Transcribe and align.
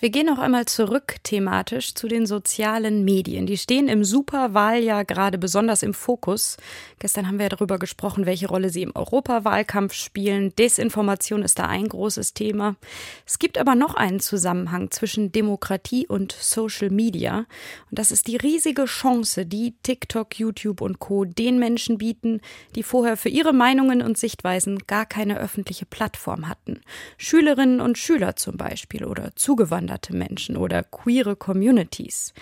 wir 0.00 0.10
gehen 0.10 0.26
noch 0.26 0.38
einmal 0.38 0.66
zurück 0.66 1.16
thematisch 1.24 1.92
zu 1.92 2.06
den 2.06 2.24
sozialen 2.24 3.04
Medien. 3.04 3.46
Die 3.46 3.58
stehen 3.58 3.88
im 3.88 4.04
Superwahljahr 4.04 5.04
gerade 5.04 5.38
besonders 5.38 5.82
im 5.82 5.92
Fokus. 5.92 6.56
Gestern 7.00 7.26
haben 7.26 7.40
wir 7.40 7.48
darüber 7.48 7.80
gesprochen, 7.80 8.24
welche 8.24 8.46
Rolle 8.46 8.70
sie 8.70 8.82
im 8.82 8.94
Europawahlkampf 8.94 9.94
spielen. 9.94 10.54
Desinformation 10.56 11.42
ist 11.42 11.58
da 11.58 11.66
ein 11.66 11.88
großes 11.88 12.32
Thema. 12.32 12.76
Es 13.26 13.40
gibt 13.40 13.58
aber 13.58 13.74
noch 13.74 13.96
einen 13.96 14.20
Zusammenhang 14.20 14.92
zwischen 14.92 15.32
Demokratie 15.32 16.06
und 16.06 16.30
Social 16.30 16.90
Media. 16.90 17.38
Und 17.90 17.98
das 17.98 18.12
ist 18.12 18.28
die 18.28 18.36
riesige 18.36 18.84
Chance, 18.84 19.46
die 19.46 19.74
TikTok, 19.82 20.38
YouTube 20.38 20.80
und 20.80 21.00
Co. 21.00 21.24
den 21.24 21.58
Menschen 21.58 21.98
bieten, 21.98 22.40
die 22.76 22.84
vorher 22.84 23.16
für 23.16 23.30
ihre 23.30 23.52
Meinungen 23.52 24.02
und 24.02 24.16
Sichtweisen 24.16 24.78
gar 24.86 25.06
keine 25.06 25.40
öffentliche 25.40 25.86
Plattform 25.86 26.48
hatten. 26.48 26.82
Schülerinnen 27.16 27.80
und 27.80 27.98
Schüler 27.98 28.36
zum 28.36 28.56
Beispiel 28.56 29.04
oder 29.04 29.34
zugewanderte 29.34 29.87
ausgewanderte 29.88 30.14
Menschen 30.14 30.56
oder 30.56 30.82
queere 30.82 31.36
Communities. 31.36 32.32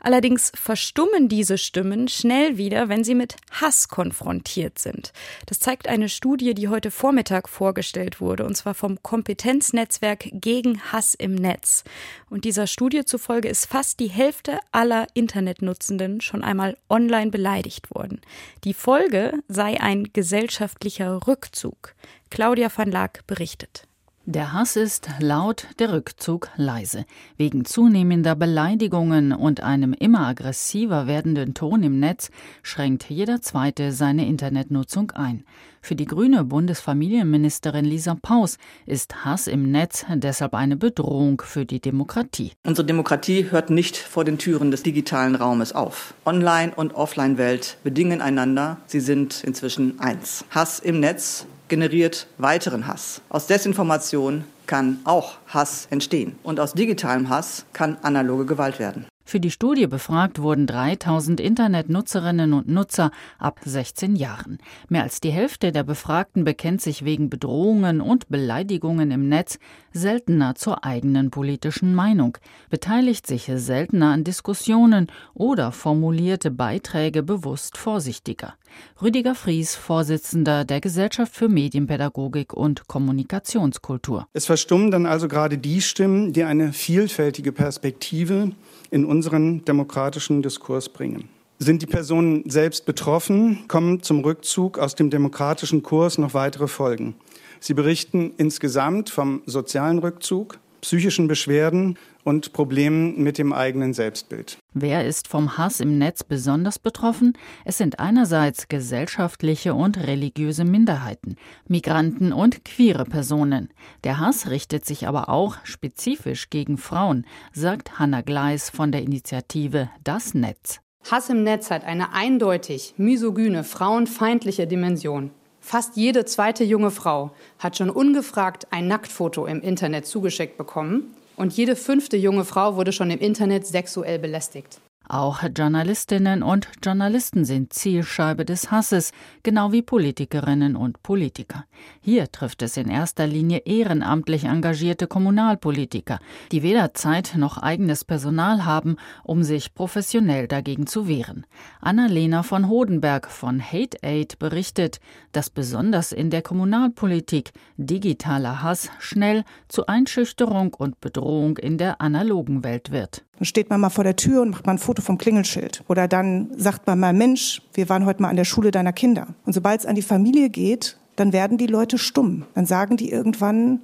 Allerdings 0.00 0.52
verstummen 0.54 1.28
diese 1.28 1.58
Stimmen 1.58 2.06
schnell 2.06 2.58
wieder, 2.58 2.88
wenn 2.88 3.02
sie 3.02 3.14
mit 3.14 3.34
Hass 3.50 3.88
konfrontiert 3.88 4.78
sind. 4.78 5.12
Das 5.46 5.58
zeigt 5.58 5.88
eine 5.88 6.08
Studie, 6.08 6.54
die 6.54 6.68
heute 6.68 6.92
Vormittag 6.92 7.48
vorgestellt 7.48 8.20
wurde, 8.20 8.44
und 8.44 8.56
zwar 8.56 8.74
vom 8.74 9.02
Kompetenznetzwerk 9.02 10.28
gegen 10.32 10.80
Hass 10.92 11.14
im 11.14 11.34
Netz. 11.34 11.82
Und 12.30 12.44
dieser 12.44 12.68
Studie 12.68 13.04
zufolge 13.04 13.48
ist 13.48 13.66
fast 13.66 13.98
die 13.98 14.10
Hälfte 14.10 14.60
aller 14.70 15.08
Internetnutzenden 15.14 16.20
schon 16.20 16.44
einmal 16.44 16.76
online 16.88 17.32
beleidigt 17.32 17.92
worden. 17.92 18.20
Die 18.62 18.74
Folge 18.74 19.32
sei 19.48 19.80
ein 19.80 20.10
gesellschaftlicher 20.12 21.26
Rückzug. 21.26 21.94
Claudia 22.30 22.70
van 22.74 22.92
Laak 22.92 23.26
berichtet. 23.26 23.88
Der 24.28 24.52
Hass 24.52 24.74
ist 24.74 25.08
laut, 25.20 25.68
der 25.78 25.92
Rückzug 25.92 26.48
leise. 26.56 27.04
Wegen 27.36 27.64
zunehmender 27.64 28.34
Beleidigungen 28.34 29.32
und 29.32 29.62
einem 29.62 29.92
immer 29.92 30.26
aggressiver 30.26 31.06
werdenden 31.06 31.54
Ton 31.54 31.84
im 31.84 32.00
Netz 32.00 32.30
schränkt 32.64 33.08
jeder 33.08 33.40
Zweite 33.40 33.92
seine 33.92 34.26
Internetnutzung 34.26 35.12
ein. 35.12 35.44
Für 35.80 35.94
die 35.94 36.06
grüne 36.06 36.42
Bundesfamilienministerin 36.42 37.84
Lisa 37.84 38.16
Paus 38.20 38.58
ist 38.84 39.24
Hass 39.24 39.46
im 39.46 39.70
Netz 39.70 40.04
deshalb 40.12 40.54
eine 40.54 40.76
Bedrohung 40.76 41.40
für 41.40 41.64
die 41.64 41.80
Demokratie. 41.80 42.50
Unsere 42.66 42.84
Demokratie 42.84 43.52
hört 43.52 43.70
nicht 43.70 43.96
vor 43.96 44.24
den 44.24 44.38
Türen 44.38 44.72
des 44.72 44.82
digitalen 44.82 45.36
Raumes 45.36 45.72
auf. 45.72 46.14
Online- 46.24 46.74
und 46.74 46.96
Offline-Welt 46.96 47.78
bedingen 47.84 48.20
einander. 48.20 48.78
Sie 48.86 48.98
sind 48.98 49.44
inzwischen 49.44 50.00
eins. 50.00 50.44
Hass 50.50 50.80
im 50.80 50.98
Netz 50.98 51.46
generiert 51.68 52.26
weiteren 52.38 52.86
Hass. 52.86 53.20
Aus 53.28 53.46
Desinformation 53.46 54.44
kann 54.66 55.00
auch 55.04 55.38
Hass 55.48 55.86
entstehen. 55.90 56.38
Und 56.42 56.60
aus 56.60 56.72
digitalem 56.74 57.28
Hass 57.28 57.64
kann 57.72 57.98
analoge 58.02 58.46
Gewalt 58.46 58.78
werden. 58.78 59.06
Für 59.28 59.40
die 59.40 59.50
Studie 59.50 59.88
befragt 59.88 60.40
wurden 60.40 60.68
3000 60.68 61.40
Internetnutzerinnen 61.40 62.52
und 62.52 62.68
Nutzer 62.68 63.10
ab 63.40 63.58
16 63.64 64.14
Jahren. 64.14 64.58
Mehr 64.88 65.02
als 65.02 65.20
die 65.20 65.32
Hälfte 65.32 65.72
der 65.72 65.82
Befragten 65.82 66.44
bekennt 66.44 66.80
sich 66.80 67.04
wegen 67.04 67.28
Bedrohungen 67.28 68.00
und 68.00 68.28
Beleidigungen 68.28 69.10
im 69.10 69.28
Netz 69.28 69.58
seltener 69.92 70.54
zur 70.54 70.84
eigenen 70.84 71.30
politischen 71.30 71.92
Meinung, 71.92 72.38
beteiligt 72.70 73.26
sich 73.26 73.50
seltener 73.52 74.12
an 74.12 74.22
Diskussionen 74.22 75.08
oder 75.34 75.72
formulierte 75.72 76.52
Beiträge 76.52 77.24
bewusst 77.24 77.78
vorsichtiger. 77.78 78.54
Rüdiger 79.02 79.34
Fries, 79.34 79.74
Vorsitzender 79.74 80.64
der 80.64 80.80
Gesellschaft 80.80 81.34
für 81.34 81.48
Medienpädagogik 81.48 82.52
und 82.52 82.86
Kommunikationskultur. 82.88 84.28
Es 84.32 84.46
verstummen 84.46 84.90
dann 84.90 85.06
also 85.06 85.28
gerade 85.28 85.58
die 85.58 85.80
Stimmen, 85.80 86.32
die 86.32 86.44
eine 86.44 86.72
vielfältige 86.72 87.52
Perspektive 87.52 88.52
in 88.90 89.04
unseren 89.16 89.64
demokratischen 89.64 90.42
Diskurs 90.42 90.90
bringen. 90.90 91.30
Sind 91.58 91.80
die 91.80 91.86
Personen 91.86 92.50
selbst 92.50 92.84
betroffen, 92.84 93.66
kommen 93.66 94.02
zum 94.02 94.20
Rückzug 94.20 94.78
aus 94.78 94.94
dem 94.94 95.08
demokratischen 95.08 95.82
Kurs 95.82 96.18
noch 96.18 96.34
weitere 96.34 96.68
Folgen. 96.68 97.14
Sie 97.58 97.72
berichten 97.72 98.34
insgesamt 98.36 99.08
vom 99.08 99.40
sozialen 99.46 100.00
Rückzug, 100.00 100.58
psychischen 100.86 101.26
Beschwerden 101.26 101.98
und 102.22 102.52
Problemen 102.52 103.20
mit 103.20 103.38
dem 103.38 103.52
eigenen 103.52 103.92
Selbstbild. 103.92 104.58
Wer 104.72 105.04
ist 105.04 105.26
vom 105.26 105.58
Hass 105.58 105.80
im 105.80 105.98
Netz 105.98 106.22
besonders 106.22 106.78
betroffen? 106.78 107.36
Es 107.64 107.76
sind 107.76 107.98
einerseits 107.98 108.68
gesellschaftliche 108.68 109.74
und 109.74 109.98
religiöse 110.06 110.64
Minderheiten, 110.64 111.34
Migranten 111.66 112.32
und 112.32 112.64
queere 112.64 113.04
Personen. 113.04 113.70
Der 114.04 114.20
Hass 114.20 114.48
richtet 114.48 114.84
sich 114.84 115.08
aber 115.08 115.28
auch 115.28 115.56
spezifisch 115.64 116.50
gegen 116.50 116.78
Frauen, 116.78 117.26
sagt 117.52 117.98
Hanna 117.98 118.20
Gleis 118.20 118.70
von 118.70 118.92
der 118.92 119.02
Initiative 119.02 119.90
Das 120.04 120.34
Netz. 120.34 120.78
Hass 121.10 121.28
im 121.30 121.42
Netz 121.42 121.72
hat 121.72 121.82
eine 121.82 122.12
eindeutig 122.12 122.94
misogyne, 122.96 123.64
frauenfeindliche 123.64 124.68
Dimension. 124.68 125.32
Fast 125.68 125.96
jede 125.96 126.24
zweite 126.24 126.62
junge 126.62 126.92
Frau 126.92 127.32
hat 127.58 127.76
schon 127.76 127.90
ungefragt 127.90 128.68
ein 128.70 128.86
Nacktfoto 128.86 129.46
im 129.46 129.60
Internet 129.60 130.06
zugeschickt 130.06 130.56
bekommen 130.56 131.16
und 131.34 131.54
jede 131.54 131.74
fünfte 131.74 132.16
junge 132.16 132.44
Frau 132.44 132.76
wurde 132.76 132.92
schon 132.92 133.10
im 133.10 133.18
Internet 133.18 133.66
sexuell 133.66 134.20
belästigt. 134.20 134.80
Auch 135.08 135.44
Journalistinnen 135.56 136.42
und 136.42 136.68
Journalisten 136.84 137.44
sind 137.44 137.72
Zielscheibe 137.72 138.44
des 138.44 138.72
Hasses, 138.72 139.12
genau 139.44 139.70
wie 139.70 139.82
Politikerinnen 139.82 140.74
und 140.74 141.00
Politiker. 141.04 141.64
Hier 142.00 142.32
trifft 142.32 142.62
es 142.62 142.76
in 142.76 142.88
erster 142.88 143.24
Linie 143.28 143.58
ehrenamtlich 143.66 144.44
engagierte 144.44 145.06
Kommunalpolitiker, 145.06 146.18
die 146.50 146.64
weder 146.64 146.92
Zeit 146.94 147.34
noch 147.36 147.58
eigenes 147.58 148.04
Personal 148.04 148.64
haben, 148.64 148.96
um 149.22 149.44
sich 149.44 149.74
professionell 149.74 150.48
dagegen 150.48 150.88
zu 150.88 151.06
wehren. 151.06 151.46
Annalena 151.80 152.42
von 152.42 152.68
Hodenberg 152.68 153.30
von 153.30 153.62
Hate 153.62 153.98
Aid 154.02 154.40
berichtet, 154.40 154.98
dass 155.30 155.50
besonders 155.50 156.10
in 156.10 156.30
der 156.30 156.42
Kommunalpolitik 156.42 157.52
digitaler 157.76 158.60
Hass 158.60 158.90
schnell 158.98 159.44
zu 159.68 159.86
Einschüchterung 159.86 160.74
und 160.74 161.00
Bedrohung 161.00 161.58
in 161.58 161.78
der 161.78 162.00
analogen 162.00 162.64
Welt 162.64 162.90
wird. 162.90 163.22
Dann 163.38 163.44
steht 163.46 163.70
man 163.70 163.80
mal 163.80 163.90
vor 163.90 164.04
der 164.04 164.16
Tür 164.16 164.42
und 164.42 164.50
macht 164.50 164.66
mal 164.66 164.72
ein 164.72 164.78
Foto 164.78 165.02
vom 165.02 165.18
Klingelschild. 165.18 165.84
Oder 165.88 166.08
dann 166.08 166.50
sagt 166.56 166.86
man 166.86 166.98
mal, 166.98 167.12
Mensch, 167.12 167.62
wir 167.74 167.88
waren 167.88 168.06
heute 168.06 168.22
mal 168.22 168.28
an 168.28 168.36
der 168.36 168.44
Schule 168.44 168.70
deiner 168.70 168.92
Kinder. 168.92 169.28
Und 169.44 169.52
sobald 169.52 169.80
es 169.80 169.86
an 169.86 169.94
die 169.94 170.02
Familie 170.02 170.48
geht, 170.48 170.96
dann 171.16 171.32
werden 171.32 171.58
die 171.58 171.66
Leute 171.66 171.98
stumm. 171.98 172.44
Dann 172.54 172.66
sagen 172.66 172.96
die 172.96 173.10
irgendwann, 173.10 173.80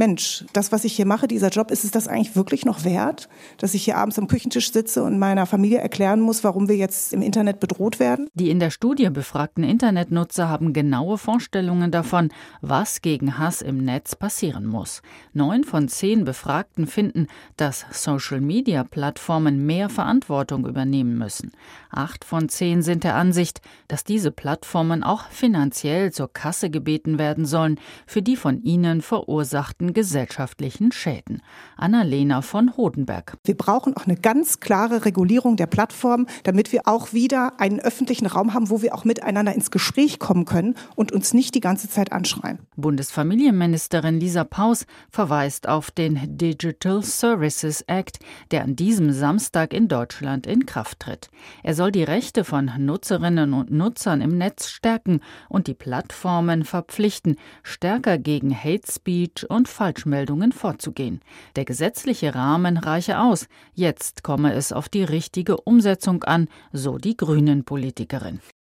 Mensch, 0.00 0.46
das, 0.54 0.72
was 0.72 0.84
ich 0.84 0.94
hier 0.94 1.04
mache, 1.04 1.28
dieser 1.28 1.50
Job, 1.50 1.70
ist 1.70 1.84
es 1.84 1.90
das 1.90 2.08
eigentlich 2.08 2.34
wirklich 2.34 2.64
noch 2.64 2.84
wert, 2.84 3.28
dass 3.58 3.74
ich 3.74 3.84
hier 3.84 3.98
abends 3.98 4.18
am 4.18 4.28
Küchentisch 4.28 4.72
sitze 4.72 5.02
und 5.02 5.18
meiner 5.18 5.44
Familie 5.44 5.76
erklären 5.76 6.22
muss, 6.22 6.42
warum 6.42 6.70
wir 6.70 6.76
jetzt 6.76 7.12
im 7.12 7.20
Internet 7.20 7.60
bedroht 7.60 8.00
werden? 8.00 8.26
Die 8.32 8.48
in 8.48 8.60
der 8.60 8.70
Studie 8.70 9.10
befragten 9.10 9.62
Internetnutzer 9.62 10.48
haben 10.48 10.72
genaue 10.72 11.18
Vorstellungen 11.18 11.90
davon, 11.90 12.30
was 12.62 13.02
gegen 13.02 13.36
Hass 13.36 13.60
im 13.60 13.84
Netz 13.84 14.16
passieren 14.16 14.64
muss. 14.64 15.02
Neun 15.34 15.64
von 15.64 15.86
zehn 15.86 16.24
Befragten 16.24 16.86
finden, 16.86 17.26
dass 17.58 17.84
Social-Media-Plattformen 17.90 19.66
mehr 19.66 19.90
Verantwortung 19.90 20.66
übernehmen 20.66 21.18
müssen. 21.18 21.52
Acht 21.90 22.24
von 22.24 22.48
zehn 22.48 22.80
sind 22.80 23.04
der 23.04 23.16
Ansicht, 23.16 23.60
dass 23.86 24.04
diese 24.04 24.30
Plattformen 24.30 25.02
auch 25.02 25.24
finanziell 25.28 26.10
zur 26.10 26.32
Kasse 26.32 26.70
gebeten 26.70 27.18
werden 27.18 27.44
sollen 27.44 27.78
für 28.06 28.22
die 28.22 28.36
von 28.36 28.62
ihnen 28.62 29.02
verursachten 29.02 29.89
gesellschaftlichen 29.92 30.92
Schäden. 30.92 31.42
Annalena 31.76 32.42
von 32.42 32.76
Hodenberg. 32.76 33.36
Wir 33.44 33.56
brauchen 33.56 33.96
auch 33.96 34.06
eine 34.06 34.16
ganz 34.16 34.60
klare 34.60 35.04
Regulierung 35.04 35.56
der 35.56 35.66
Plattform, 35.66 36.26
damit 36.44 36.72
wir 36.72 36.82
auch 36.86 37.12
wieder 37.12 37.60
einen 37.60 37.80
öffentlichen 37.80 38.26
Raum 38.26 38.54
haben, 38.54 38.70
wo 38.70 38.82
wir 38.82 38.94
auch 38.94 39.04
miteinander 39.04 39.54
ins 39.54 39.70
Gespräch 39.70 40.18
kommen 40.18 40.44
können 40.44 40.74
und 40.96 41.12
uns 41.12 41.34
nicht 41.34 41.54
die 41.54 41.60
ganze 41.60 41.88
Zeit 41.88 42.12
anschreien. 42.12 42.58
Bundesfamilienministerin 42.76 44.18
Lisa 44.20 44.44
Paus 44.44 44.86
verweist 45.10 45.68
auf 45.68 45.90
den 45.90 46.38
Digital 46.38 47.02
Services 47.02 47.82
Act, 47.82 48.18
der 48.50 48.64
an 48.64 48.76
diesem 48.76 49.12
Samstag 49.12 49.72
in 49.72 49.88
Deutschland 49.88 50.46
in 50.46 50.66
Kraft 50.66 51.00
tritt. 51.00 51.30
Er 51.62 51.74
soll 51.74 51.92
die 51.92 52.04
Rechte 52.04 52.44
von 52.44 52.70
Nutzerinnen 52.78 53.52
und 53.54 53.70
Nutzern 53.70 54.20
im 54.20 54.38
Netz 54.38 54.68
stärken 54.68 55.20
und 55.48 55.66
die 55.66 55.74
Plattformen 55.74 56.64
verpflichten, 56.64 57.36
stärker 57.62 58.18
gegen 58.18 58.54
Hate 58.56 58.90
Speech 58.90 59.48
und 59.48 59.68
Falschmeldungen 59.80 60.52
vorzugehen. 60.52 61.22
Der 61.56 61.64
gesetzliche 61.64 62.34
Rahmen 62.34 62.76
reiche 62.76 63.18
aus. 63.18 63.48
Jetzt 63.72 64.22
komme 64.22 64.52
es 64.52 64.72
auf 64.72 64.90
die 64.90 65.04
richtige 65.04 65.56
Umsetzung 65.56 66.22
an, 66.24 66.48
so 66.70 66.98
die 66.98 67.16
Grünen-Politikerin. 67.16 68.40